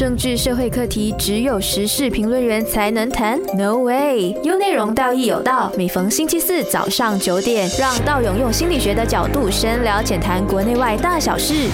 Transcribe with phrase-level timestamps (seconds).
[0.00, 4.34] 政治社会课题只有时事评论员才能谈？No way！
[4.42, 5.70] 有内容，道义有道。
[5.76, 11.68] 每逢星期四早上九点，让道勇用心理学的角度深聊浅谈国内外大小事。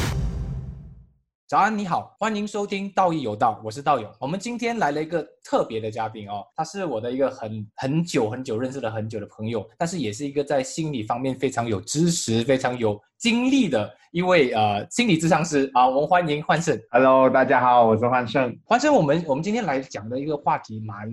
[1.49, 4.13] 早安，你好，欢迎收听《道义有道》，我是道友。
[4.19, 15.87] 我们今天来了一个特别的嘉宾哦，他是我的一个很很久很久认识了很久的朋友，但是也是一个在心理方面非常有知识、非常有经历的一位呃心理智商师啊。
[15.87, 16.77] 我们欢迎焕胜。
[16.91, 18.59] Hello，大家好，我是焕胜。
[18.65, 21.09] 焕胜，我们我们今天来讲的一个话题蛮，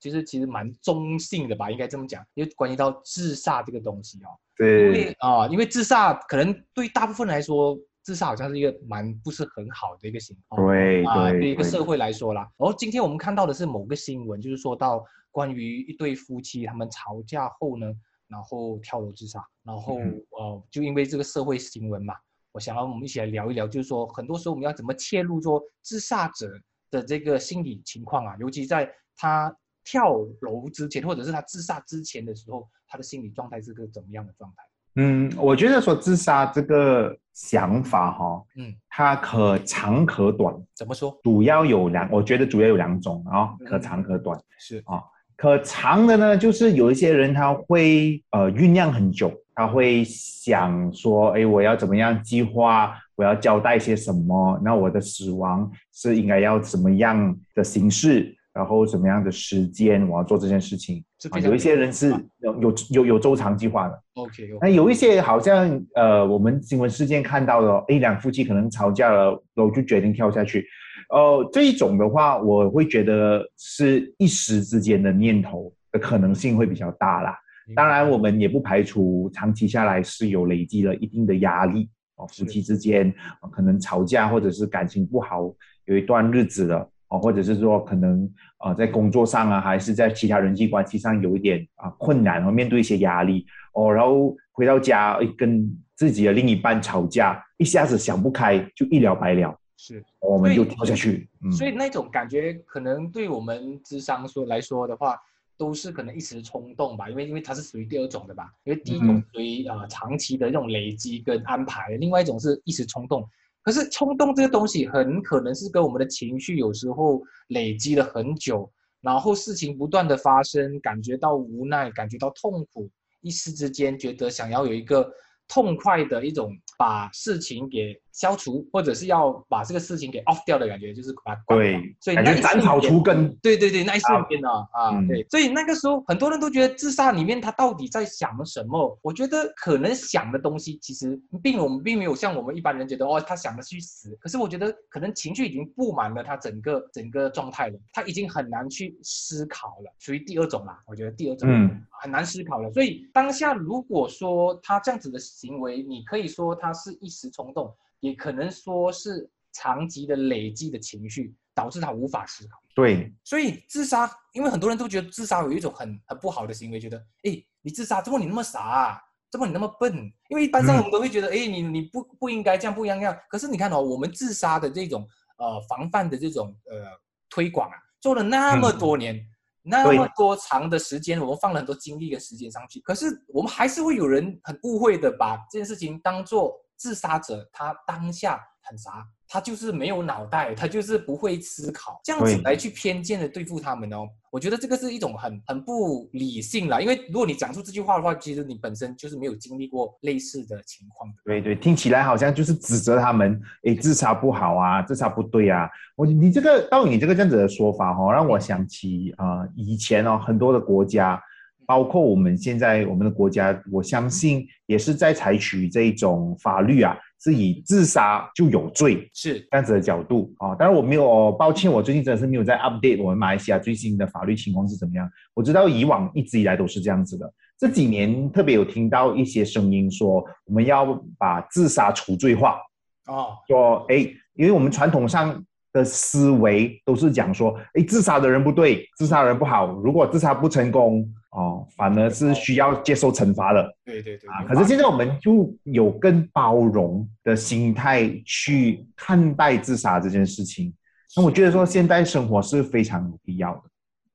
[0.00, 4.32] 其实其实蛮中性的吧，应该这么讲，因为关于到自杀这个东西哦。
[4.58, 10.64] 因为对，啊、因为自杀可能对大部分来说，自杀好像是一个蛮不是很好的一个情况。
[10.64, 12.42] 对啊，对对一个社会来说啦。
[12.56, 17.92] 然后今天我们看到的是某个新闻，就是说到关于一对夫妻他们吵架后呢，
[18.28, 22.14] 然后跳楼自杀，然后、嗯呃，就因为这个社会新闻嘛，
[22.52, 26.48] 我想要我们一起来聊一聊，就是说很多时候我们要怎么切入说自杀者
[26.92, 34.62] 的这个心理情况啊，尤其在他跳楼之前，或者是他自杀之前的时候，他的心理状态是个怎么样的状态？
[34.96, 41.16] 嗯，我觉得说自杀这个想法哈、嗯，它可长可短，怎么说？
[41.22, 44.38] 主要有两，我觉得主要有两种啊、嗯可长可短。
[44.58, 45.02] 是啊
[45.36, 61.04] 可长的呢，就是有一些人他会呃酝酿很久，他会想说，哎，我要怎么样计划，我要交代些什么，那我的死亡是应该要怎么样的形式，然后什么样的时间，我要做这件事情。
[61.42, 70.66] 有一些人是有有有有周长计划的，OK，那有一些好像呃，我们新闻事件看到的，一两夫妻可能吵架了，然后就决定跳下去。
[71.10, 77.36] 呃，这一种的话，我会觉得是一时之间的念头的可能性会比较大啦。
[77.74, 83.12] 当然，我们也不排除长期下来是有累积了一定的压力哦，夫妻之间、
[83.42, 85.52] 呃可能吵架或者是感情不好，
[85.84, 88.28] 有一段日子了哦，或者是说可能
[88.64, 100.04] 呃在工作上啊，还是在其他人际关系上有一点啊、困难，和面对一些压力哦，然后回到家诶跟自己的另一半吵架，一下子想不开就一了百了，是。
[100.20, 101.28] 我们就跳下去。
[101.42, 105.16] 嗯，所以那种感觉，可能对我们智商说来说的话，
[105.56, 113.24] 都是可能一时冲动吧，因为因为它是属于第二种的吧，因为第一种嗯属于呃长期的这种累积跟安排，另外一种是一时冲动。
[113.66, 122.88] 可是冲动这个东西，很可能是跟我们的情绪有时候累积了很久，然后事情不断的发生，感觉到无奈，感觉到痛苦，
[123.22, 125.12] 一时之间觉得想要有一个
[125.48, 133.36] 痛快的一种把事情给消除，或者是要把这个事情给 off 掉的感觉，就是把它关掉对，所以斩草除根。
[133.42, 138.98] 对对对，那一瞬间呢，啊，嗯对，所以那个时候很多人都觉得自杀里面他到底在想什么？
[139.02, 144.16] 我觉得可能想的东西其实并我们并没有像我们一般人觉得哦，他想的是去死。
[144.18, 150.80] 可是我觉得可能情绪已经布满了他整个整个状态了，他已经很难去思考了，属于第二种啦。
[150.86, 152.72] 我觉得第二种，嗯，很难思考了。
[152.72, 157.74] 所以当下如果说他这样子的行为，你可以说他是一时冲动，
[158.06, 162.58] 也可能说是长期的累积的情绪导致他无法思考。
[162.74, 169.02] 对，所以自杀，因为很多人都觉得自杀有一种很很不好的行为，觉得，哎，你自杀，怎么你那么傻、啊？
[169.28, 169.92] 怎么你那么笨？
[170.28, 173.18] 因为一般上嗯我们都会觉得，哎、你你不不应该这样，不应该这样。
[173.28, 175.06] 可是你看哦，我们自杀的这种
[175.38, 176.86] 呃防范的这种呃
[177.28, 179.20] 推广啊，做了那么多年，
[179.62, 194.08] 那么多长的时间，我们放了很多精力跟时间上去，可是我们还是会有人很误会的把这件事情当做自杀者他当下很啥，他就是没有脑袋，他就是不会思考，这样子对来去偏见的对付他们哦。
[194.30, 201.16] 我觉得这个是一种很很不理性啦，因为如果你讲出这句话的话，其实你本身就是没有经历过类似的情况的。
[201.24, 205.70] 对对，听起来好像就是指责他们，诶，自杀不好啊，自杀不对啊。
[205.94, 211.22] 我你这个到你这个这样子的说法哈、哦，让我想起啊、呃以前哦很多的国家，
[211.66, 219.08] 包括我们现在我们的国家，我相信也是在采取这一种法律啊，是以自杀就有罪。
[219.12, 219.40] 是。
[219.50, 220.32] 这样子的角度。
[220.38, 225.10] 啊、当然我没有，哦抱歉，我最近真的是没有在 update 我们马来西亚最新的法律情况是怎么样。
[225.34, 232.58] 我知道以往一直以来都是这样子的，这几年特别有听到一些声音说，我们要把自杀除罪化，
[233.04, 233.96] 啊，说哎，
[234.34, 235.44] 因为我们传统上
[235.76, 243.76] 的思维都是讲说，哎，自杀的人不对，自杀的人不好，如果自杀不成功，哦，反而是需要接受惩罚的。
[243.84, 250.72] 对对对啊，可是现在我们就有更包容的心态去看待自杀这件事情。
[251.14, 253.62] 那我觉得说，现代生活是非常有必要的。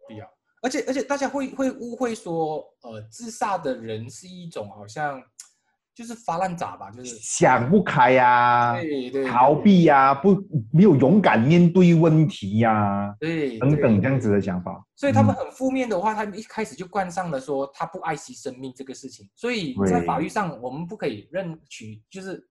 [0.08, 0.28] 必要，
[0.64, 5.22] 而且而且大家会会误会说，呃，自杀的人是一种好像
[5.94, 10.36] 就是发烂渣吧，就是想不开呀、对对逃避呀、不
[10.72, 14.84] 没有勇敢面对问题呀、对等等这样子的想法。
[14.96, 19.28] 所以他们嗯很负面的话，他们一开始就冠上了说他不爱惜生命这个事情。
[19.36, 22.48] 所以在法律上，我们不可以认取，就是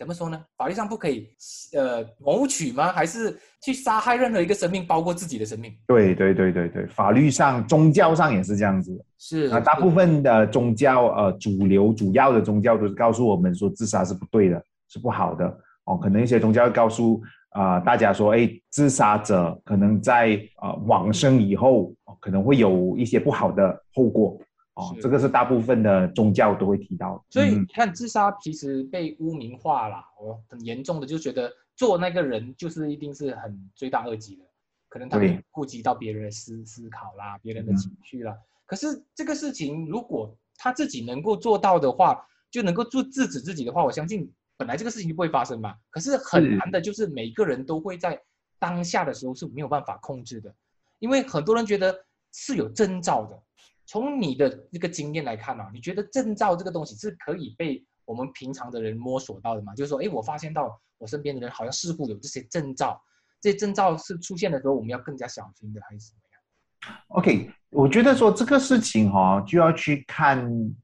[0.00, 0.42] 怎么说呢？
[0.56, 1.28] 法律上不可以
[1.74, 2.90] 呃谋取吗？
[2.90, 5.70] 还是去杀害任何一个生命，包括自己的生命？
[5.86, 9.04] 对对对对对，法律上、宗教上也是这样子的。
[9.18, 15.44] 是啊，大部分的宗教，呃，主流主要的宗教都是告诉我们说自杀是不对的，是不好的。
[15.84, 17.20] 哦，可能一些宗教会告诉
[17.50, 24.38] 啊、大家说，哎，自杀者可能在啊、往生以后、哦可能会有一些不好的后果。
[24.80, 34.44] 哦，这个是大部分的宗教都会提到所以你看，自杀其实被污名化了，哦，很严重的就觉得做那个人就是一定是很罪大恶极的，
[34.88, 38.36] 可能他对会顾及到别人的思思考啦，别人的嗯情绪啦。
[38.66, 45.74] 可是这个事情如果他自己能够做到的话，就能够做制止自己的话，我相信本来这个事情就不会发生嘛。
[45.90, 48.20] 可是很难的就是每个人都会在
[48.58, 50.54] 当下的时候是没有办法控制的，
[50.98, 53.42] 因为很多人觉得是有征兆的。
[53.90, 59.74] 从你的这个经验来看啊，你觉得证照这个东西是可以被我们平常的人摸索到的吗？
[59.74, 63.02] 就是说，哎，我发现到我身边的人好像似乎有这些证照，
[63.40, 70.38] 这些证照是出现的时候，我们要更加小心的，还是怎么样？OK，我觉得说这个事情哈、哦，就要去看，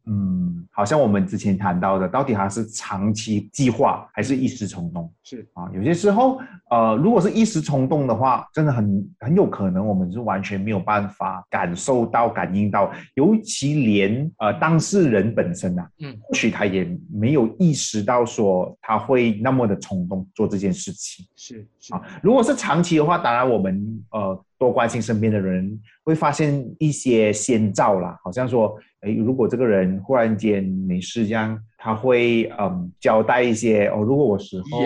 [0.06, 0.45] 嗯，
[0.76, 5.70] 好像我们之前谈到的，到底它是长期计划还是一时冲动是啊？
[5.72, 6.38] 有些时候，
[6.70, 21.24] 呃，如果是一时冲动的话，真的很很有可能我们是完全没有办法感受到、感应到，尤其连呃当事人本身啊，嗯，或许他也没有意识到说他会那么的冲动做这件事情。
[21.36, 28.76] 是是啊，如果是长期的话，当然我们呃多关心身边的人，会发现一些先兆啦，好像说，
[29.06, 34.80] 诶，如果这个人忽然间没事这样，他会嗯交代一些哦，如果我死后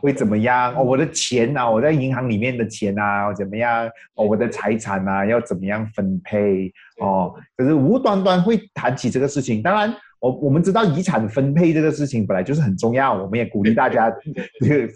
[0.00, 0.74] 会怎么样？
[0.74, 3.86] 哦，我的钱啊，我在银行里面的钱啊，怎么样？
[4.14, 6.72] 哦，我的财产啊，要怎么样分配？
[7.00, 9.62] 哦，可是无端端会谈起这个事情。
[9.62, 9.94] 当然，
[10.24, 14.10] 我我们知道遗产分配这个事情本来就是很重要，我们也鼓励大家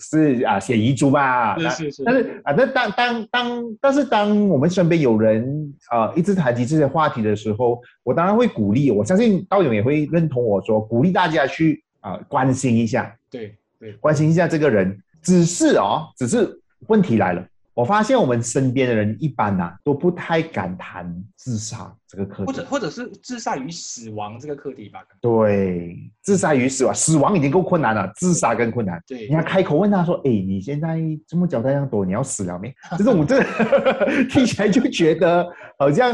[0.00, 1.58] 是啊写遗嘱嘛。
[1.58, 8.90] 是是是，但是啊，那当当当，但是当我们身边有人啊、一直谈及这些话题的时候，我当然会鼓励。
[8.90, 14.98] 我相信道勇也会认同我说，鼓励大家去啊、关心一下，对对关心一下这个人。
[15.20, 16.48] 只是哦，只是
[16.86, 17.44] 问题来了，
[17.78, 22.64] 我发现我们身边的人一般呐、都不太敢谈自杀这个课题或者。
[22.64, 24.98] 或者是自杀与死亡这个课题吧。
[25.20, 29.00] 对，自杀与死亡，死亡已经够困难了，自杀更困难。
[29.06, 33.40] 对你要开口问他说：“哎，你现在这么交代这样多，你要死了没？”这种这
[34.28, 35.46] 听起来就觉得
[35.78, 36.12] 好像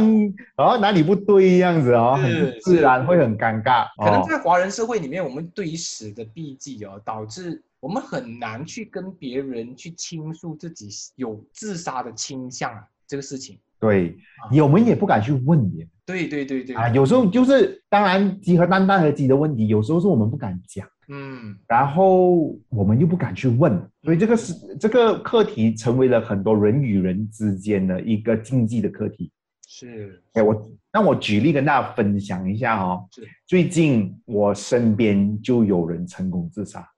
[0.59, 3.87] 好像哪里不对样子哦，很是自然，是会很尴尬。
[4.05, 13.59] 可能哦在华人社会里面，我们对于死的避忌哦，导致我们很难去跟别人去倾诉自己有自杀的倾向啊，这个事情。
[13.79, 16.89] 对啊，我们也不敢去问别人对对对对，啊。
[16.89, 20.89] 有时候就是当然鸡和蛋蛋和鸡的问题，有时候是我们不敢讲。
[21.09, 29.31] 嗯，然后我们又不敢去问，所以这个是这个课题成为了很多人与人之间的一个禁忌的课题。
[29.69, 33.07] 是，哎，我那我举例跟大家分享一下哦。
[33.13, 36.89] 是最近我身边就有人成功自杀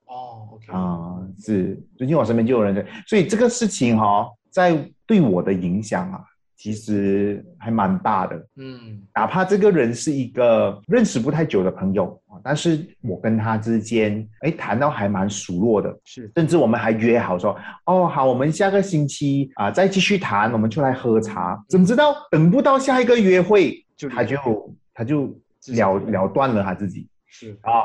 [0.68, 4.76] 啊、是最近我身边就有人，所以这个事情哈、哦，在
[5.06, 6.20] 对我的影响啊，
[6.56, 8.36] 其实还蛮大的。
[8.56, 21.62] 嗯，哪怕这个人是一个认识不太久的朋友啊，但是我跟他之间，哎，谈到还蛮熟络的，是，甚至我们还约好说，哦，好，我们下个星期啊、再继续谈，我们出来喝茶。
[21.68, 25.26] 怎么知道等不到下一个约会，就他就他就
[25.74, 27.84] 了了断了他自己是，啊、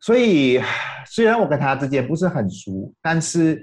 [0.00, 0.60] 所以
[1.06, 3.62] 虽然我跟他之间不是很熟，但是，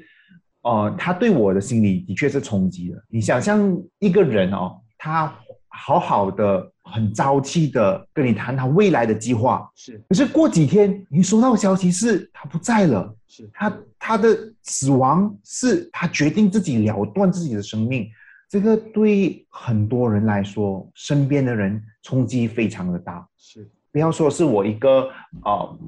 [0.62, 3.04] 呃，他对我的心理的确是冲击的。
[3.10, 5.34] 你想象一个人哦，他
[5.68, 13.16] 好好的、很朝气的跟你谈他未来的计划，是，可是过几天你收到消息是他不在了。
[13.28, 18.08] 是，他他的死亡是他决定自己了断自己的生命，
[18.50, 23.28] 这个对很多人来说，身边的人冲击非常的大。
[23.38, 25.10] 是，不要说是我一个
[25.44, 25.80] 呃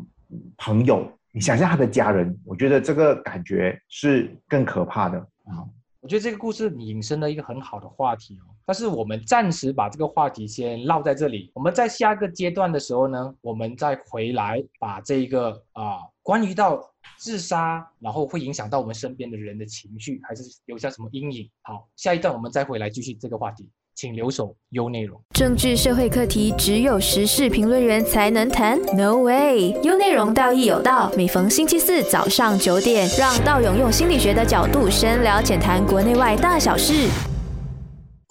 [0.57, 5.65] 朋友，你想象他的家人，我觉得这个感觉是更可怕的啊。
[6.01, 11.51] 我觉得这个故事引申了一个很好的话题哦，但是我们暂时把这个话题先落在这里。
[11.53, 16.81] 我们在下个阶段的时候呢，我们再回来把这一个啊、关于到
[17.17, 21.49] 自杀，然后会影响到我们身边的人的情绪，还是留下什么阴影。
[21.63, 23.69] 好，下一段我们再回来继续这个话题。
[23.99, 25.19] 请留守优内容。
[25.33, 29.77] 政治社会课题只有时事评论员才能谈？No way！
[29.83, 37.09] 优内容道义有道，每逢星期四早上九点，让道勇用心理学的角度深聊浅谈国内外大小事。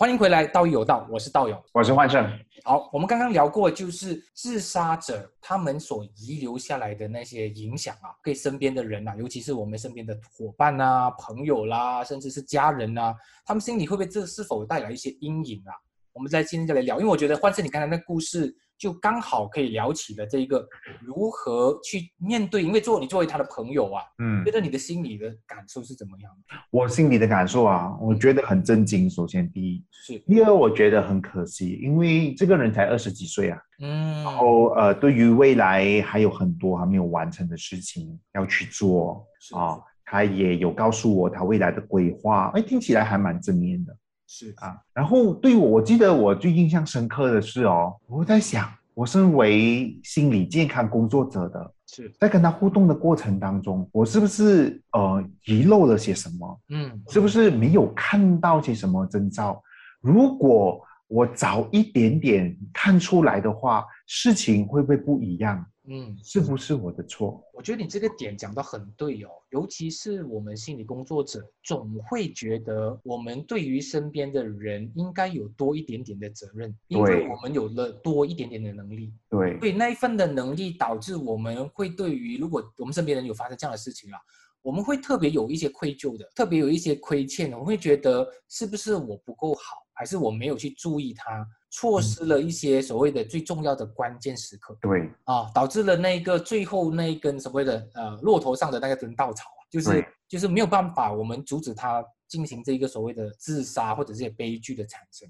[0.01, 1.61] 欢迎回来，道义有道，我是道勇。
[1.73, 2.25] 我是幻胜。
[2.63, 13.13] 好，我们刚刚聊过，就是自杀者他们所遗留下来的那些影响啊，给身边的人啊，尤其是我们身边的伙伴啊、朋友啦，甚至是家人啊，
[13.45, 15.75] 他们心里会不会这是否带来一些阴影啊？
[16.19, 18.53] 我们在今天就来聊，因为我觉得换成你刚才那故事。
[18.77, 20.65] 就刚好可以聊起了这一个
[21.01, 26.55] 如何去面对，因为做你作为他的朋友啊，嗯，觉得你的心里的感受是怎么样的？
[26.71, 29.11] 我心里的感受啊，我觉得很震惊。
[29.11, 43.93] 首先，第一是，第二，我觉得很可惜，因为这个人才二十几岁啊，嗯，然后呃，对于未来还有很多还没有完成的事情要去做啊，他也有告诉我他未来的规划，哎，听起来还蛮正面的。
[44.31, 56.61] 是啊，然后对我，我记得我最印象深刻的是哦，我在想，我身为心理健康工作者的，是在跟他互动的过程当中，我是不是呃遗漏了些什么？
[56.69, 59.63] 嗯，是不是没有看到些什么征兆？
[60.03, 65.65] 如果我早一点点看出来的话，事情会不会不一样？
[65.91, 67.43] 嗯，是不是我的错？
[67.55, 79.15] 我觉得你这个点讲的很对哦，尤其是我们心理工作者，总会觉得我们对于身边的人应该有多一点点的责任，因为我们有了多一点点的能力。
[79.31, 84.19] 对，所以那一份的能力导致我们会对于如果我们身边人有发生这样的事情啊，
[84.61, 91.49] 我们会特别有一些愧疚的，特别有一些亏欠的，我会觉得是不是我不够好，还是我没有去注意他。
[91.71, 105.29] 错失了一些所谓的最重要的关键时刻，对啊，导致了那个最后那一根所谓的呃骆驼上的那个根稻草啊，就是就是没有办法我们阻止他进行这个所谓的自杀或者这些悲剧的产生。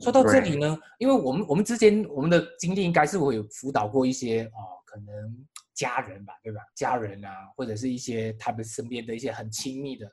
[0.00, 6.60] 说到这里呢，因为我们我们之间我们的经历应该是会有辅导过一些啊，可能家人吧，对吧？
[6.74, 10.08] 家人啊，或者是一些他们身边的一些很亲密的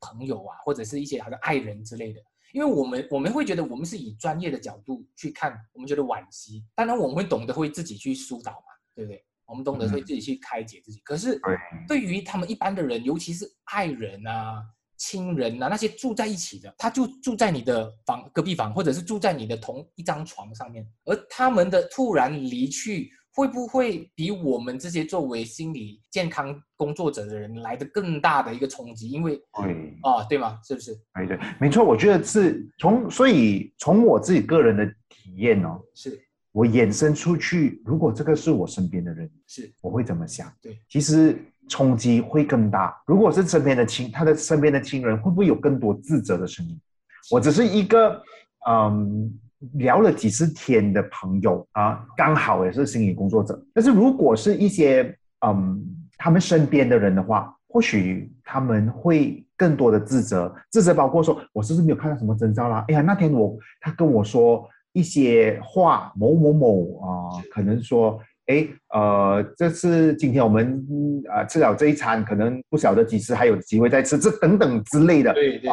[0.00, 2.20] 朋友啊，或者是一些他的爱人之类的。
[2.52, 6.64] 因为我们我们会觉得我们是以专业的角度去看，我们觉得惋惜。
[6.74, 9.24] 当然我们会懂得会自己去疏导嘛，对不对？
[9.46, 11.00] 我们懂得会自己去开解自己。
[11.00, 11.40] 可是
[11.88, 14.62] 对于他们一般的人，尤其是爱人啊、
[14.96, 23.10] 亲人啊那些住在一起的，他就住在你的房隔壁房，或者是住在你的同一张床上面，而他们的突然离去。
[23.32, 29.08] 会不会比我们这些作为心理健康工作者的人来的更大的一个冲击？
[29.08, 30.58] 因为对啊，对吗？
[30.64, 30.98] 是不是？
[31.12, 31.84] 哎，对，没错。
[31.84, 36.20] 我觉得是从，所以从我自己个人的体验哦，是
[36.50, 37.80] 我衍生出去。
[37.84, 40.52] 如果这个是我身边的人，是我会怎么想？
[40.60, 43.00] 对，其实冲击会更大。
[43.06, 46.80] 如果是身边的亲，他的身边的亲人会不会有更多自责的声音？
[47.30, 48.20] 我只是一个
[48.68, 49.38] 嗯。
[49.74, 53.62] 聊了几十天的朋友啊，刚好也是心理工作者。
[53.74, 55.84] 但是如果是一些嗯，
[56.16, 62.84] 他们身边的人的话，或许他们会更多的自责，自责包括说，我是不是没有看到什么征兆啦？
[62.88, 67.08] 哎呀，那天我他跟我说一些话，某某某啊，
[67.52, 68.20] 可能说。
[68.50, 70.84] 哎，呃，这次今天我们
[71.32, 75.32] 啊吃了这一餐，可能不晓得几时还有机会再吃，这等等之类的。
[75.32, 75.70] 对对对对。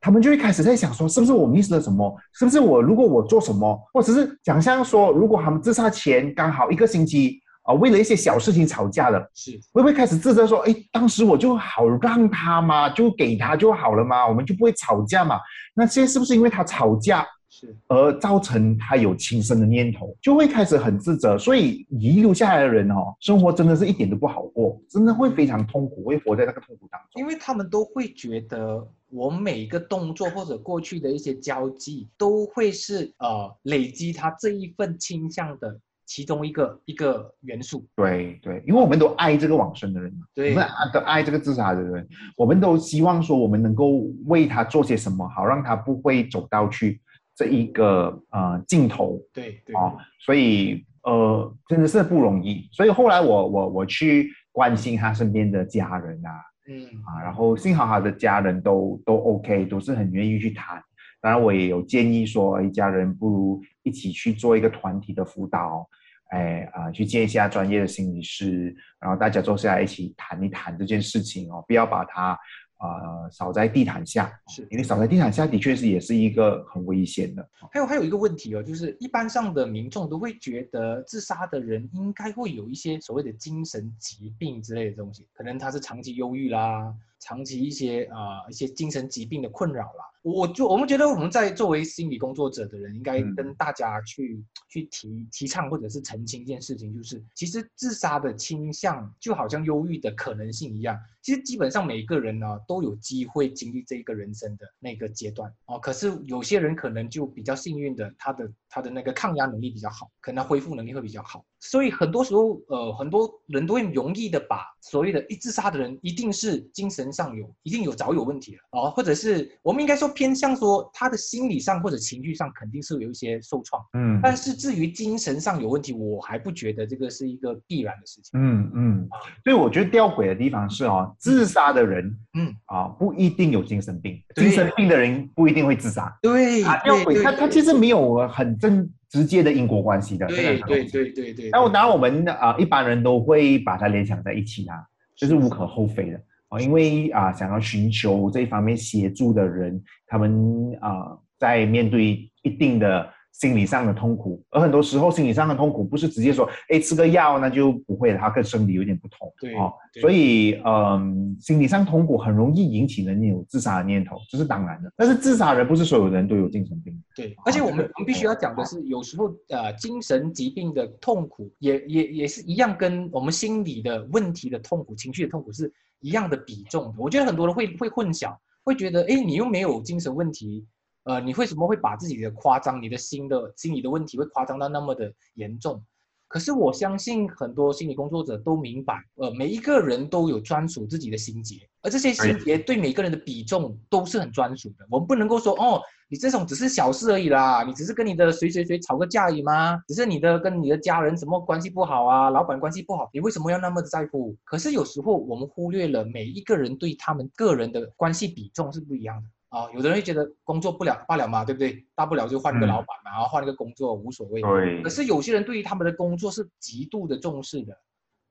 [0.00, 2.14] 他们就会开始在想说，是不是我 miss 了什么？
[2.34, 15.40] 是不是我如果我做什么，或者是想象说，如果他们自杀前刚好一个星期啊，为了一些小事情吵架了，是会不会开始自责说，哎，当时我就好让他嘛，就给他就好了嘛，我们就不会吵架嘛？
[15.74, 17.26] 那现在是不是因为他吵架？
[17.56, 27.22] 是，而造成他有轻生的念头，就会开始很自责，所以遗留下来的人哦，生活真的是一点都不好过，真的会非常痛苦，会活在那个痛苦当中。
[27.22, 37.86] 因为他们都会觉得，我每一个动作或者过去的一些交际，都会是呃累积他这一份倾向的其中一个一个元素。
[37.94, 42.04] 对对，因为我们都爱这个往生的人嘛，对，我们都爱这个自杀的人，
[42.36, 47.00] 我们都希望说我们能够为他做些什么，好让他不会走到去。
[47.36, 52.68] 这一个呃镜头，对对啊，所以呃真的是不容易。
[52.72, 56.30] 所以后来我我我去关心他身边的家人啊，
[56.68, 60.80] 嗯啊，然后幸好他的家人都都 OK，都是很愿意去谈。
[61.20, 65.88] 当然我也有建议说，一家人不如一起去做一个团体的辅导，
[66.30, 72.38] 哎啊，去见一下专业的心理师，然后大家坐下来一起谈一谈这件事情哦，不要把它。
[72.78, 77.48] 啊，扫在地毯下，是因为扫在地毯下的确是也是一个很危险的。
[77.72, 90.04] 还有还有一个问题哦，就是一般上的民众都会觉得自杀的人应该会有一些所谓的精神疾病之类的东西，可能他是长期忧郁啦，长期一些啊一些精神疾病的困扰啦。
[90.24, 93.34] 我就我们觉得我们在作为心理工作者的人，应该嗯。
[93.34, 105.52] 跟大家去、去提提倡或者是澄清一件事情，就是其实自杀的倾向就好像忧郁的可能性一样，其实基本上每一个人呢都有机会经历这一个人生的那个阶段。
[105.66, 105.78] 哦。
[105.78, 118.60] 可是有些人可能就比较幸运的，他的他的那个抗压能力比较好，可能他恢复能力会比较好，所以很多时候呃很多人都会容易的把所谓的一自杀的人一定是精神上有一定有早有问题了。
[118.70, 124.20] 哦，或者是我们应该说偏向说他的心理上或者情绪上肯定是有一些受创，嗯。
[124.22, 128.40] 但是至于精神上有问题，我还不觉得这个是一个必然的事情。
[128.40, 129.08] 嗯嗯，
[129.42, 136.16] 所以我觉得吊诡的地方是哦，自杀的人嗯，啊不一定有精神病，精神病的人不一定会自杀。
[136.22, 140.26] 对啊，吊诡，他他其实实没有很正直接的因果关系的。
[140.26, 146.20] 对对对对对，那我当然我们啊、一般人都会把它联想在一起啦，这是无可厚非的
[146.54, 164.92] 哦，因为啊、想要寻求这一方面协助的人，他们啊、在面对一定的心理上的痛苦，而很多时候心理上的痛苦不是直接说，哎，吃个药那就不会了，它跟生理有点不同，对哦，所以嗯，心理上痛苦很容易引起人有自杀的念头，这是当然的。
[164.96, 175.72] 但是自杀人不是所有人都有精神病，对，而且我们这个我们必须要讲的是，有时候呃，精神疾病的痛苦也也也是一样，跟我们心理的问题的痛苦、情绪的痛苦是
[176.04, 176.94] 一样的比重。
[176.98, 180.66] 我觉得很多人会会混淆，会觉得，哎，你又没有精神问题，
[181.04, 185.82] 呃，你为什么会把自己的夸张、你的心的心理的问题会夸张到那么的严重？
[186.28, 194.86] 可是我相信很多心理工作者都明白，呃，每一个人都有专属自己的心结，而这些心结对每个人的比重都是很专属的。
[194.90, 199.80] 我们不能够说，哦，你这种只是小事而已啦，你只是跟你的谁谁谁吵个架而已吗？
[199.86, 204.36] 只是你的跟你的家人什么关系不好啊，老板关系不好，你为什么要那么的在乎？
[204.44, 209.28] 可是有时候我们忽略了每一个人对他们个人的关系比重是不一样的。
[209.54, 211.86] 啊，有的人会觉得工作不了罢了嘛，对不对？
[211.94, 214.42] 大不了就换一个嗯老板嘛，然后换一个工作无所谓。
[214.42, 217.76] 对可是有些人对于他们的工作是极度的重视的，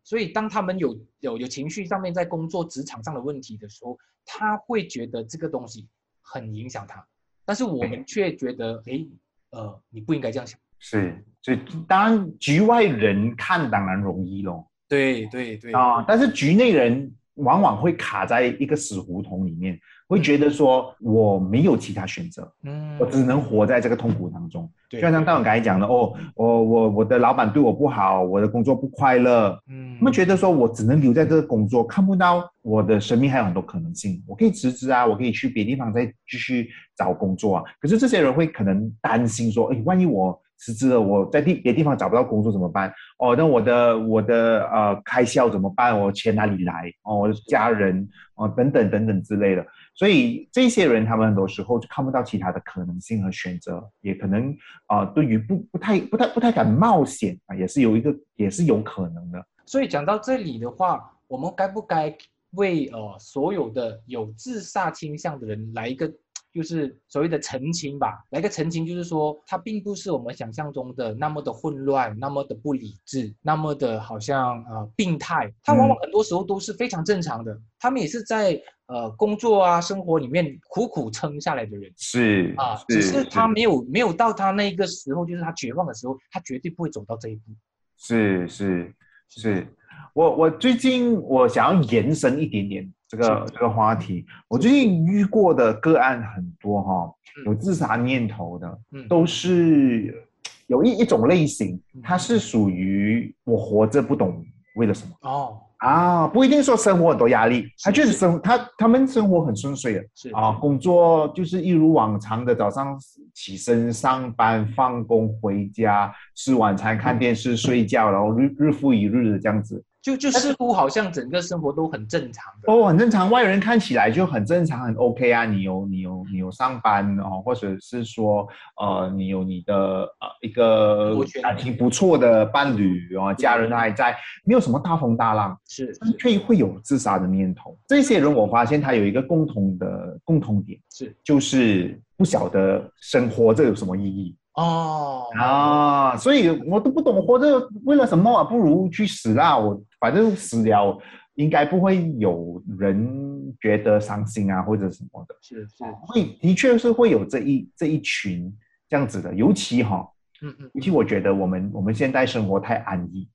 [0.04, 5.88] 所以当他们有有有情绪上面在工作职场上的问题的时候，他会觉得这个东西
[6.22, 7.06] 很影响他，
[7.46, 9.08] 但是我们却觉得，哎，
[9.52, 10.60] 呃，你不应该这样想。
[10.78, 14.70] 是，所以当然局外人看当然容易咯。
[14.90, 24.70] 对对对啊，但是局内人往往会卡在一个死胡同里面，会觉得说我没有其他选择，嗯我只能活在这个痛苦当中。
[24.90, 34.22] 对就像大勇刚才讲的，哦，我我我的老板对我不好，我的工作不快乐，嗯他们觉得说我只能留在这个工作，看不到我的生命还有很多可能性。
[34.28, 37.64] 我可以辞职啊，我可以去别地方再继续找工作啊。
[37.80, 42.90] 可是这些人会可能担心说，哎，万一我辞职了，我在地别地方找不到工作怎么办？
[43.18, 46.00] 哦，那我的我的呃开销怎么办？
[46.00, 46.90] 我钱哪里来？
[47.04, 49.66] 哦，我的家人哦等等等等之类的。
[49.94, 54.56] 所以这些人他们很多时候就看不到其他的可能性和选择，也可能
[54.88, 59.46] 啊、呃对于不不太不太不太敢冒险啊，也是有一个也是有可能的。
[59.66, 62.16] 所以讲到这里的话，我们该不该
[62.52, 66.10] 为呃所有的有自杀倾向的人来一个
[66.54, 68.24] 就是所谓的澄清吧？
[68.30, 75.52] 来个澄清，就是说他并不是我们想象中的那么的混乱，那么的不理智，那么的好像呃病态。
[75.64, 81.92] 他往往很多时候都是非常正常的，他们也是在呃工作啊生活里面苦苦撑下来的人。
[81.98, 87.52] 是啊，只是他没有没有到他那个时候，就是他绝望的时候，他绝对不会走到这一步。
[87.98, 88.94] 是是
[89.30, 89.68] 是，
[90.14, 100.28] 我我最近我想要延伸一点点这个这个话题，我最近遇过的个案很多哈、嗯有自杀念头的，嗯，都是
[100.68, 104.46] 有一一种类型嗯，它是属于我活着不懂
[104.76, 108.12] 为了什么哦，啊，不一定说生活很多压力，他就是。
[108.12, 112.96] 生他他们生活很顺遂的是啊，工作就是一如往常的早上
[113.34, 122.72] 起身上班、放工回家、吃晚餐、看电视、睡觉，然后日日复一日的这样子，就就似乎好像整个生活都很正常的。
[122.72, 125.46] 哦，很正常，外人看起来就很正常，很 OK 啊。
[125.46, 128.46] 你有你有你有上班哦，或者是说
[128.82, 134.14] 呃，你有你的呃一个活圈感情不错的伴侣哦，家人还在，
[134.44, 137.78] 没有什么大风大浪，是但是却会有自杀的念头。
[137.88, 144.36] 这些人我发现他有一个共同的共同点，是就是不晓得生活这有什么意义。
[144.56, 149.58] 哦啊，所以我都不懂活着为了什么啊，不如去死啦！
[149.58, 150.98] 我反正死了，
[151.36, 155.36] 应该不会有人觉得伤心啊，或者什么的。
[155.42, 158.56] 是是会的确是会有这一这一群
[158.88, 160.08] 这样子的，尤其哈，
[160.44, 163.28] 嗯嗯尤其我觉得我们我们现代生活太安逸，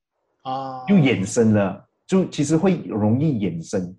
[0.43, 3.93] 啊，就衍生了，就其实会容易衍生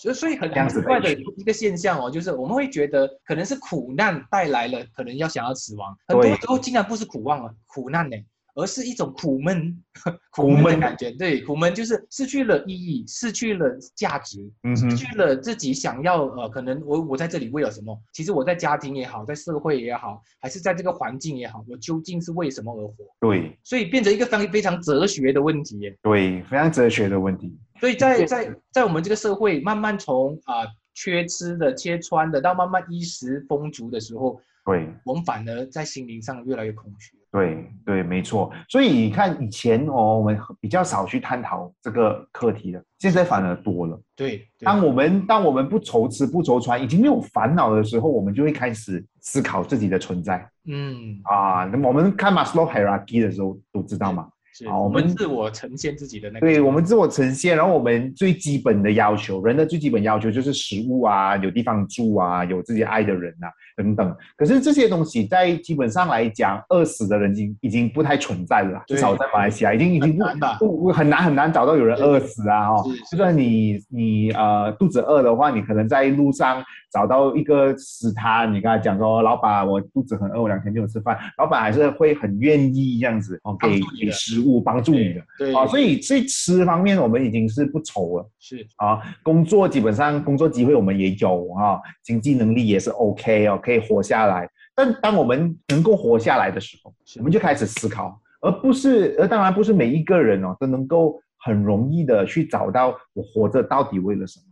[0.00, 8.16] 所以所以很奇怪的的一一个现象哦，就是我们会觉得可能是苦难带来了可能要想要死亡，很多对时候竟然不是苦望了苦难呢，
[8.54, 10.10] 而是一种苦闷苦
[10.44, 11.10] 苦闷的感觉。
[11.10, 17.94] 对，苦闷就是失去了意义，失去了价值，嗯，失去了自己想要呃，可能我我在这里为了什么？
[18.14, 22.94] 其实我在家庭也好，在社会也好，还是在这个环境也好，我究竟是为什么而活？
[23.20, 25.94] 对所以变成一个非常非常哲学的问题耶。
[26.02, 27.54] 对，非常哲学的问题。
[27.80, 30.62] 所以在在在我们这个社会，慢慢从啊、
[30.94, 37.16] 缺吃的、缺穿的，到慢慢衣食丰足的时候，对我们反而在心灵上越来越空虚。
[37.32, 38.50] 对对，没错。
[38.68, 43.96] 所以你看，以前哦，我们比较少去探讨这个课题的，现在反而多了。
[44.16, 51.64] 对，对当我们当我们不愁吃不愁穿，已经没有烦恼的时候，我们就会开始思考自己的存在嗯，啊。
[51.66, 54.28] 那么我们看 Maslow hierarchy 的时候都知道嘛，
[54.68, 56.46] 好我们们自我呈现自己的那个。
[56.46, 64.14] 对我们自我呈现，然后我们最基本的要求，人的最基本要求就是食物啊，有地方住啊，有自己爱的人啊等等。
[64.36, 70.18] 可是这些东西在基本上来讲，饿死的人已经已经不太存在了至少在马来西亚已经已经
[70.58, 72.84] 不不不很难很难找到有人饿死啊哦。
[73.10, 84.10] 就算你你呃肚子饿的话，你可能在路上找到一个食摊，你跟他讲说，老板我肚子很饿，我两天没有吃饭，老板还是会很愿意这样子哦给给
[84.40, 85.22] 食物帮助你的。
[85.38, 89.00] 对，啊，所以所以吃方面我们已经是不愁了是啊。
[89.22, 94.48] 工作基本上工作机会我们也有啊，经济能力也是 OK 哦，可以活下来。
[94.74, 104.44] 但当我们能够活下来的时候，我们就开始思考，而不是，而当然不是每一个人哦都能够很容易的去找到我活着到底为了什么，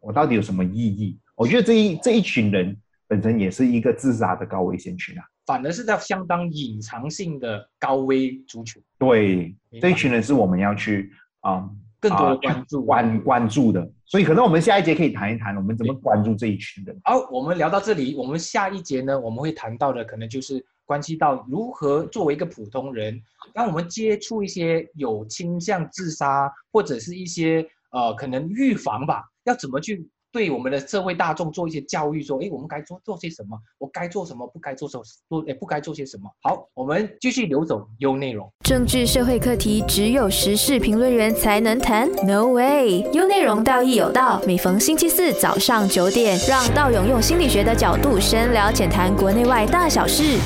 [0.00, 1.18] 我到底有什么意义。
[1.36, 2.74] 我觉得这一这一群人
[3.06, 5.24] 本身也是一个自杀的高危险群啊。
[5.46, 11.68] 反而是在相当隐藏性的高危族群，对，这一群人是我们要去啊。
[12.00, 12.84] 更多的啊关注。
[12.84, 16.94] 关关注的，所以可能我们下一节可以谈一谈我们怎么关注这一群人。
[17.02, 23.18] 好，我们聊到这里，我们下一节呢，我们会谈到的可能就是关系到如何作为一个普通人，
[23.54, 36.28] 当我们接触一些有倾向自杀或者是一些呃可能预防吧，要怎么去对我们的社会大众做一些教育，说，诶，我们该做做些什么，我该做什么，不该做什么，做诶不该做些什么。
[36.42, 38.52] 好，我们继续留走优内容。
[38.64, 43.08] 政治社会课题只有时事评论员才能谈？No way！
[43.12, 50.40] 优内容道义有道，每逢星期四早上九点，让道勇用心理学的角度深聊浅谈国内外大小事。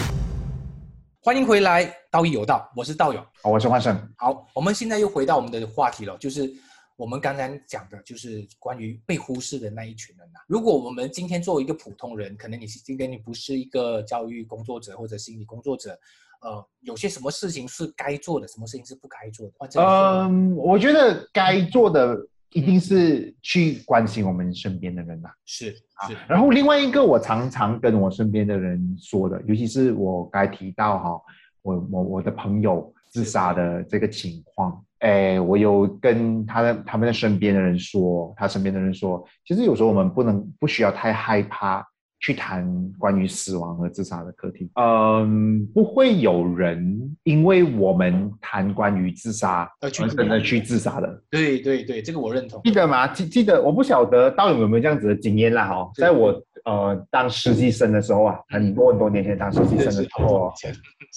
[1.22, 3.24] 欢迎回来，道义有道，我是道勇。
[3.42, 3.98] 好，我是焕胜。
[4.18, 6.52] 好，我们现在又回到我们的话题了，就是
[6.98, 15.96] 我们刚才讲的，就是关于被忽视的那一群人呐、如果我们今天作为一个普通人，可能你是今天你不是一个教育工作者或者心理工作者，
[16.40, 19.80] 呃，有些什么事情是该做的，什么事情是不该做的？
[19.80, 22.18] 嗯，我觉得该做的
[22.50, 25.32] 一定是去关心我们身边的人啦。
[25.44, 31.22] 是是然后另外一个，我常常跟我身边的人说的，尤其是我该提到哈，
[31.62, 41.86] 我我我的朋友自杀的这个情况，哎，我有跟他的他们的身边的人说，他身边的人说，其实有时候我们不能不需要太害怕
[42.20, 42.66] 去谈
[42.98, 44.68] 关于死亡和自杀的课题。
[44.74, 51.22] 嗯，不会有人因为我们谈关于自杀而去而真的去自杀的。
[51.30, 52.60] 对对对，这个我认同。
[52.64, 53.06] 记得吗？
[53.06, 55.88] 记记得，我不晓得道友有没有这样子的经验啦哈。
[55.94, 56.34] 在我
[56.64, 60.52] 呃当实习生的时候啊，很多很多年前当实习生的时候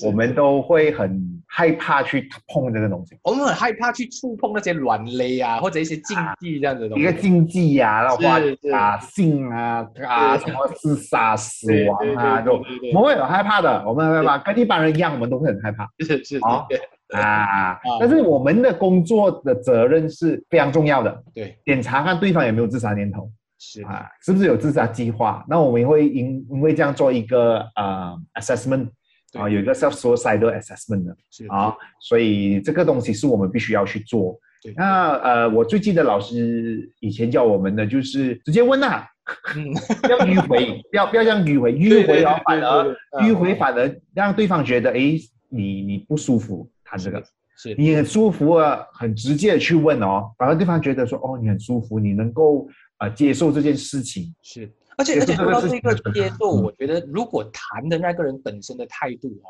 [0.05, 7.03] 我们都会很害怕去碰这个东西，我们很害怕去触碰那些软肋啊，或者一些禁忌这样子的东西。
[7.03, 8.39] 一个禁忌呀、然后话
[8.73, 15.87] 啊性啊啊什么自杀、死亡啊，都对对对对我们会很害怕的，我们很害怕，跟一般人一样，我们都会很害怕。
[15.99, 17.77] 是是好对啊。
[17.99, 21.57] 但是我们的工作的责任是非常重要的，对。
[21.65, 23.29] 检查看对方有没有自杀念头。
[23.59, 23.83] 是。
[23.83, 25.45] 啊，是不是有自杀计划？
[25.47, 28.87] 那我们会因因为这样做一个呃 assessment
[29.33, 34.37] 啊，有一个 self suicidal assessment 的是啊，所以这个东西是我们必须要去做。
[34.63, 39.03] 对那呃，我最记得老师以前教我们的就是直接问呐、
[39.55, 39.73] 嗯。
[40.01, 45.17] 不 要迂回， 不要不要这样迂回，迂回哦，反而嗯迂回反而让对方觉得，诶，
[45.49, 47.23] 你你不舒服谈这个，
[47.57, 52.67] 是你很舒服啊，很直接的去问哦，反而对方觉得说，哦，你很舒服，你能够
[52.99, 54.69] 呃接受这件事情，是，
[55.01, 56.63] 而且而且说到这个接受，嗯。
[56.63, 59.49] 我觉得如果谈的那个人本身的态度哦，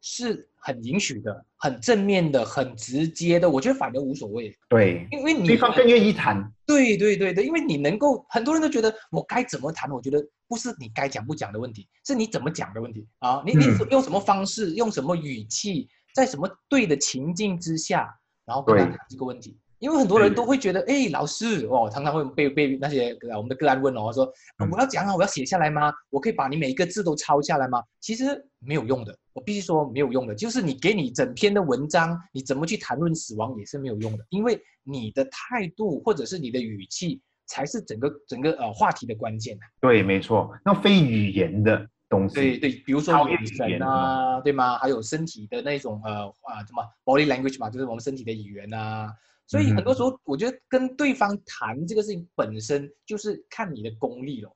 [0.00, 13.06] 是很允许的、很正面的、很直接的，我觉得反而无所谓，对，因为你对方更愿意谈，对对对对，因为你能够，很多人都觉得我该怎么谈，我觉得不是你该讲不讲的问题，是你怎么讲的问题。
[13.18, 13.42] 啊！
[13.44, 18.08] 你你嗯用什么方式，用什么语气，在什么对的情境之下，
[18.46, 24.26] 然后跟他谈这个问题，因为很多人都会觉得，哎，老师哦，常常会被被那些我们的个案问哦，说
[24.72, 25.92] 我要讲啊，我要写下来吗？
[26.10, 27.82] 我可以把你每一个字都抄下来吗？
[28.00, 28.24] 其实
[28.58, 39.58] 没有用的，我必须说没有用的，就是你给你整篇的文章，你怎么去谈论死亡也是没有用的，因为你的态度或者是你的语气才是整个整个呃话题的关键。
[39.80, 44.78] 对，没错，那非语言的东西，对对，比如说眼神啊，对吗？
[44.78, 49.12] 还有身体的那种呃啊什么 body language 嘛，就是我们身体的语言啊。
[49.46, 54.50] 所以很多时候，我觉得跟对方谈这个事情本身就是看你的功力了，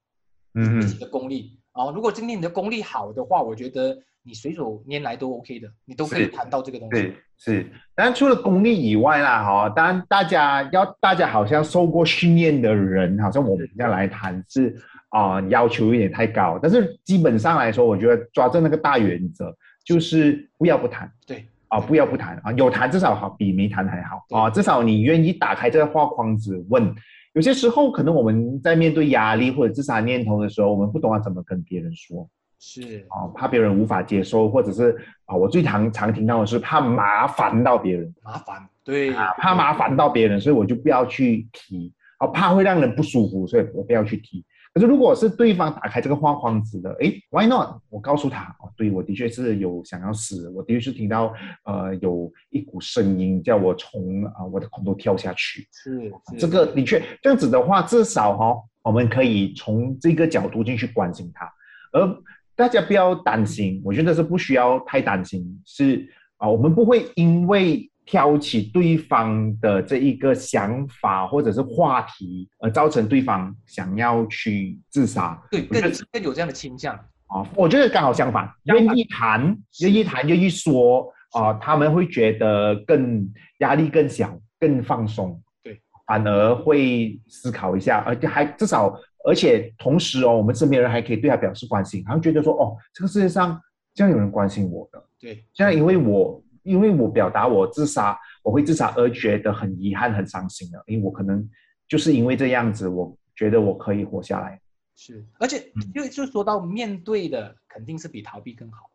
[0.54, 1.90] 嗯，自己的功力啊。
[1.92, 7.02] 如果今天你的功力好的话，我觉得你随手拈来都 OK 的，你都可以谈到这个东西。
[7.02, 7.62] 对，是。
[7.94, 14.76] 当然除了功力以外啦，哈，当然大家要大家好像受过训练的人，好像我们要来谈是
[15.10, 16.58] 啊，要求有点太高。
[16.60, 21.10] 但是基本上来说，我觉得抓住那个大原则，就是不要不谈。
[21.26, 21.46] 对。
[21.70, 24.24] 啊，不要不谈啊，有谈至少好比没谈还好。
[24.30, 26.94] 啊，至少你愿意打开这个话框子问。
[27.32, 32.28] 有些时候可能我们在面对压力或者自杀念头的时候，我们不懂要怎么跟别人说，
[32.58, 33.06] 是。
[33.08, 39.14] 啊，怕别人无法接受，或者是啊，我最常常听到的是怕麻烦到别人，麻烦对。
[39.14, 41.92] 啊，怕麻烦到别人，所以我就不要去提。
[42.18, 44.44] 啊，怕会让人不舒服，所以我不要去提。
[44.72, 47.80] 可是，如果是对方打开这个话框子的，诶，Why not？
[47.88, 55.66] 我告诉他，哦，对我的确是有想要死，我的确是听到，呃，有一股声音叫我从啊我的空洞跳下去。
[55.72, 61.50] 是，这个的确这样子的话，至少哈，我们可以从这个角度进去关心他，
[61.92, 62.22] 而
[62.54, 67.89] 大家不要担心，我觉得是不需要太担心，是啊，我们不会因为。
[68.10, 76.92] 挑起对方的这一个想法或者是话题，而造成对方想要去自杀，对，更更有这样的倾向。
[77.28, 77.46] 啊。
[77.54, 88.92] 我觉得刚好相反，愿意谈，愿意谈，愿意说啊，他们会觉得更压力更小，更放松，对，反而会思考一下，而且还至少，
[89.24, 93.56] 而且同时哦，我们身边人还可以对他表示关心，他会觉得说，哦，这个世界上
[93.94, 96.42] 这样有人关心我的，对，现在因为我。
[96.70, 101.46] 因为我表达我自杀，我会自杀而觉得很遗憾、很伤心的，因为我可能
[101.88, 104.60] 就是因为这样子，我觉得我可以活下来。
[104.94, 108.88] 是，而且因为就说到面对的，肯定是比逃避更好，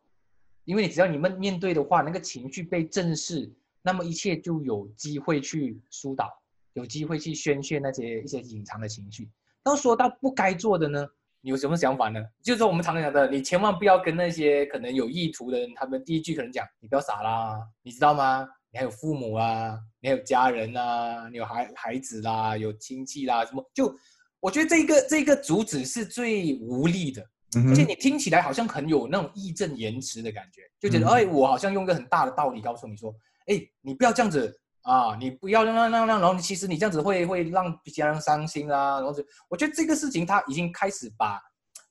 [0.64, 6.32] 因为你只要你们面对的话，那个情绪被正视，那么一切就有机会去疏导，
[6.74, 9.30] 有机会去宣泄那些一些隐藏的情绪。
[9.64, 11.08] 当说到不该做的呢？
[11.46, 12.20] 你有什么想法呢？
[12.42, 18.50] 就是说我们常常讲的，你千万不要跟那些可能有意图的人，他们第一句可能讲，你不要傻啦，你知道吗？
[18.72, 23.64] 你还有父母啊，你还有家人啊，你有孩孩子啦，有亲戚啦，什么？
[23.76, 23.96] 就
[24.40, 27.22] 我觉得这个这个主旨是最无力的，
[27.70, 33.14] 而且你听起来好像很有那种义正言辞的感觉，就觉得哎，我好像用一个很大的道理告诉你说，
[33.46, 34.60] 哎，你不要这样子。
[34.86, 41.42] 啊，你不要让让让让，然后其实你这样子会会让家人伤心啊，然后就我觉得这个事情他已经开始把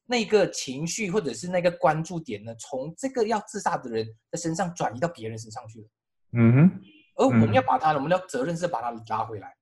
[0.07, 5.89] 那个情绪或者是那个关注点呢，从这个要自杀的人的身上转移到别人身上去了。
[6.37, 6.81] 嗯哼，
[7.17, 9.53] 而我们要把他，我们的责任是把他拉回来，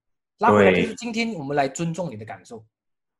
[0.40, 2.62] 拉回来就是今天我们来尊重你的感受，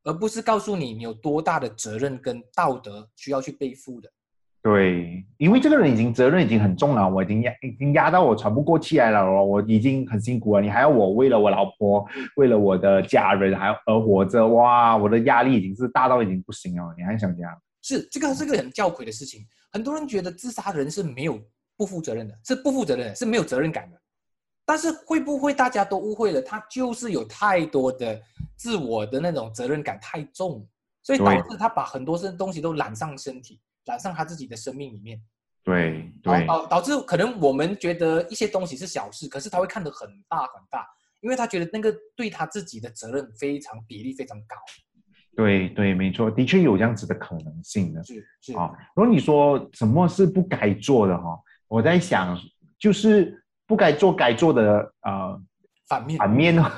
[0.03, 4.12] 而不是告诉你你有多大的责任跟道德需要去背负的。
[4.63, 17.51] 对，因为这个人已经责任已经很重了，我已经压已经压到我喘不过气来了哦，我已经很辛苦了，你还要我为了我老婆，为了我的家人还而活着，哇，我的压力已经是大到已经不行了，你还想这样？
[17.81, 21.37] 是这个是个很吊诡的事情，很多人觉得自杀的人是没有
[21.75, 23.99] 不负责任的，是不负责任的，是没有责任感的，
[24.65, 26.41] 但是会不会大家都误会了？
[26.41, 28.17] 他就是有太多的
[28.55, 30.65] 自我的那种责任感太重，
[31.01, 33.59] 所以导致他把很多事东西都揽上身体。
[33.85, 35.19] 染上他自己的生命里面，
[35.63, 40.87] 对对，导导致可能我们觉得一些东西是小事，可是他会看得很大很大，
[41.21, 44.55] 因为他觉得那个对他自己的责任非常比例非常高。
[45.35, 48.03] 对对，没错，的确有这样子的可能性的。
[48.03, 52.39] 是是啊，如果你说什么是不该做的哈，我在想
[52.77, 55.41] 就是不该做该做的呃
[55.87, 56.63] 反面反面呢。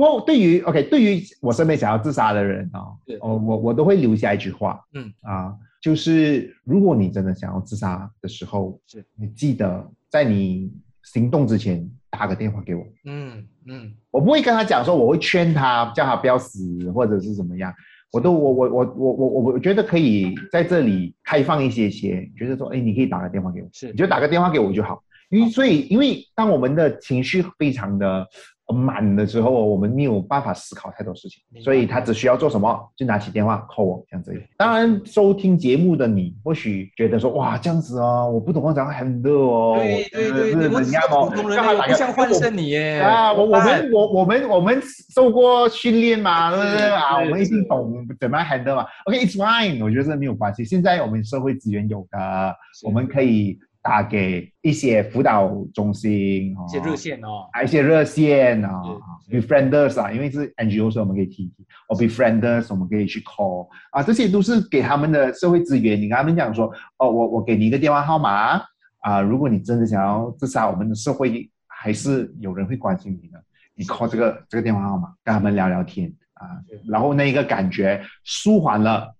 [0.00, 5.12] 不过，对于 OK，对于我身边想要自杀的人哦，哦，我我都会留下一句话，嗯。
[5.20, 9.04] 啊，就是如果你真的想要自杀的时候，是。
[9.14, 17.70] 你记得在你行动之前打个电话给我，嗯嗯，我不会跟他讲说我会劝他叫他不要死或者是怎么样，
[18.10, 23.88] 我都我我我我我我我觉得可以在这里开放一些些，觉得说哎，你可以打个电话给我，是。
[23.88, 28.26] 你就打个电话给我就好，因为所以因为当我们的情绪非常的。
[28.72, 34.32] 满的时候，我们没有办法思考太多事情，所以他只需要做什么，就拿起电话 call 我这样子。
[34.56, 41.30] 当然，收听节目的你或许觉得说，哇，这样子哦，我不懂怎样 handle 哦，对对对，是怎样哦？
[41.30, 41.50] 不
[41.94, 43.32] 像换身你耶 啊！
[43.32, 44.80] 我我们我我们我们
[45.14, 47.18] 受过训练嘛， 对不对啊？
[47.18, 48.86] 我们一定懂怎么样 handle 嘛。
[49.06, 50.64] OK，it's fine，我觉得这没有关系。
[50.64, 52.54] 现在我们社会资源有的，
[52.84, 53.58] 我们可以。
[53.82, 58.82] 打给一些辅导中心，一些热线哦，一些热线啊
[59.30, 61.50] ，befrienders 啊，因为是 NGO，所以我们可以提，
[61.88, 65.98] 哦，befrienders 我们可以去 call 啊，这些都是给他们的社会资源。
[65.98, 68.60] 你跟他们讲说，哦，我我给你一个电话号码
[68.98, 73.42] 啊，如果你真的想要自杀，我们的社会还是有人会关心你的，
[73.74, 79.14] 你 call 这个这个电话号码，跟他们聊聊天啊，然后那一个感觉舒缓了，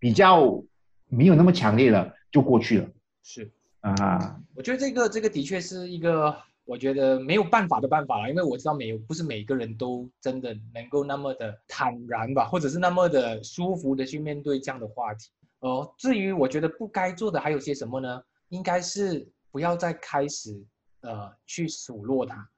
[0.00, 0.60] 比较
[1.08, 2.88] 没有那么强烈了，就过去了。
[3.22, 3.48] 是。
[3.80, 15.30] 啊，我觉得这个这个的确是一个我觉得没有办法的办法了，因为我知道没有不是每个人都真的能够那么的坦然吧，或者是那么的舒服的去面对这样的话题。
[15.60, 18.22] 哦，至于我觉得不该做的还有些什么呢？
[18.50, 20.62] 应该是不要再开始
[21.00, 22.48] 呃去数落他。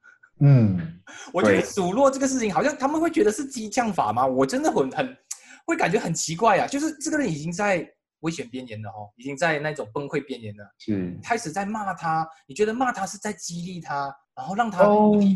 [0.41, 1.01] 嗯，
[1.33, 4.27] 我觉得数落这个事情好像他们会觉得是激将法吗？
[4.27, 5.17] 我真的很很
[5.65, 7.89] 会感觉很奇怪啊，就是这个人已经在。
[8.23, 10.65] 危险边缘了哦，已经在那种崩溃边缘了。
[10.79, 14.83] 是开始在骂他，你觉得骂他是在激励他，然后让他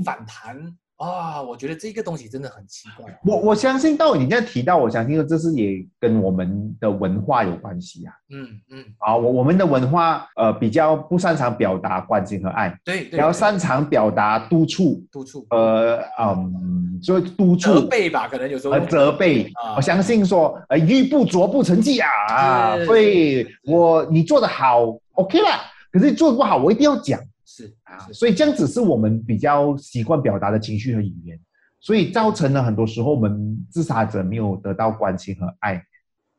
[0.03, 0.77] 反弹？
[0.97, 3.05] 啊，我觉得这个东西真的很奇怪。
[3.23, 8.13] 我我相信到你现在提到，我相信这是也跟我们的文化有关系啊。
[8.31, 8.83] 嗯嗯。
[8.97, 15.45] 啊，我我们的文化呃比较不擅长表达关心和爱，对，比较擅长表达督促，督促。
[15.51, 17.75] 呃嗯，所以督促。
[17.75, 18.79] 责备吧，可能有时候。
[18.87, 19.51] 责备。
[19.75, 25.61] 我相信说，呃，玉不琢不成器啊啊，所以我你做的好，OK 啦。
[25.91, 27.19] 可是做的不好，我一定要讲。
[27.87, 31.39] 是啊，所以这样子是我们比较习惯表达的情绪和语言，
[31.79, 35.81] 所以造成了很多时候我们自杀者没有得到关心和爱，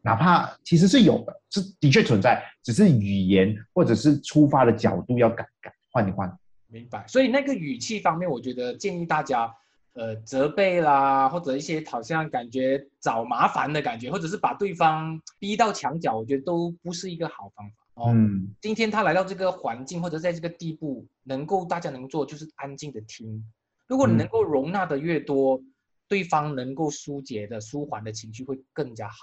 [0.03, 6.31] 哪怕其实是有的，是的确存在，只是语言或者是出发的角度要改改换一换。
[6.69, 7.05] 明白。
[7.09, 9.51] 所以那个语气方面，我觉得建议大家，
[9.95, 17.75] 呃，责备啦，或者一些好像感觉找麻烦的感觉，或者是把对方逼到墙角，我觉得都不是一个好方法。
[18.07, 23.45] 嗯，今天他来到这个环境或者在这个地步，能够大家能做就是安静的听。
[23.89, 25.61] 如果你能够容纳的越多，
[26.07, 29.17] 对方能够疏解的、舒缓的情绪会更加好。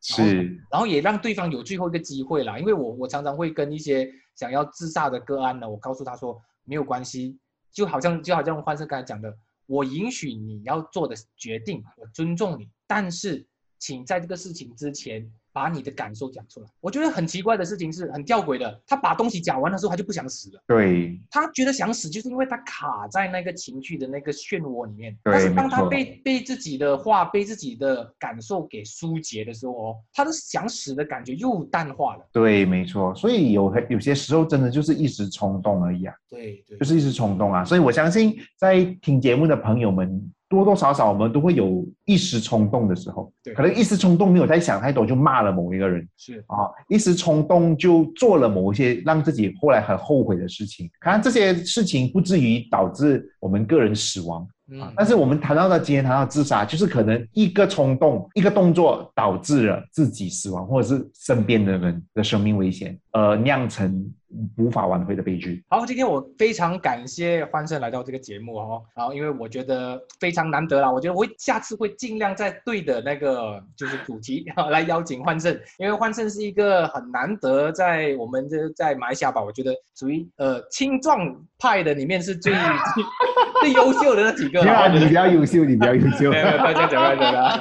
[0.00, 2.58] 是，然后也让对方有最后一个机会啦。
[2.58, 7.36] 因为我我常常会跟一些想要自杀的个案呢，我告诉他说没有关系，
[7.72, 13.44] 就好像就好像幻生刚才讲的，我允许你要做的决定，我尊重你，但是
[13.78, 15.30] 请在这个事情之前。
[15.58, 18.80] 把你的感受讲出来，我觉得很奇怪的事情是很吊诡的。
[18.86, 20.62] 他把东西讲完的时候，他就不想死了。
[20.68, 25.12] 对，他觉得想死，就是因为他卡在那个情绪的那个漩涡里面。
[25.24, 32.24] 对，但是当他被被自己的话、被自己的感受给疏解的时候，哦，他的想死的感觉又淡化了。
[32.32, 33.12] 对，没错。
[33.16, 36.14] 所以有有些时候真的就是一时冲动而已啊。
[36.28, 37.64] 对对，就是一时冲动啊。
[37.64, 40.32] 所以我相信在听节目的朋友们。
[40.48, 46.38] 多多少少我们都会有一时冲动的时候，对，可能一时冲动没有在想太多就骂了某一个人，是。
[46.46, 54.46] 啊，一时冲动就做了某一些让自己后来很后悔的事情，可能这些事情不至于导致我们个人死亡。
[54.70, 64.12] 嗯，但是我们谈到的今天谈到自杀，就是可能一个冲动、一个动作导致了自己死亡，或者是身边的人的生命危险，而酿成
[64.58, 65.64] 无法挽回的悲剧。
[65.70, 82.52] 好，今天我非常感谢欢生来到这个节目哦，然后因为我觉得非常难得啦，我觉得我下次会尽量在对的那个就是主题 来邀请欢胜，因为欢胜是一个很难得在我们这在马来西亚吧，我觉得属于呃青壮派的里面是最
[83.60, 84.60] 最优秀的那几个。
[84.92, 86.30] 你比较优秀，你比较优秀。
[86.32, 87.60] 没有，快讲，快讲了。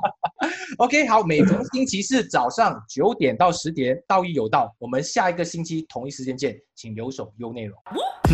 [0.78, 4.74] OK，好，每逢星期四早上九点到十点，道义有道。
[4.78, 7.76] 我们下一个星期同一时间见，请留守优内容。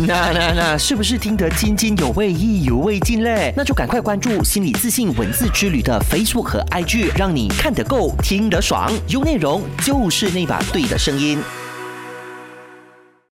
[0.07, 3.53] 那那那，是不是听得津津有味、意犹未尽嘞？
[3.57, 8.89] 那就赶快关注心理自信文字之旅的 Facebook 和 IG，让你看得够，听得爽。
[9.09, 11.41] 优内容就是那把对的声音。